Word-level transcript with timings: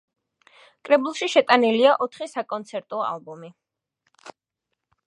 კრებულში 0.87 1.29
შეტანილია 1.33 1.93
ოთხი 2.07 2.29
საკონცერტო 2.33 3.05
ალბომი. 3.13 3.53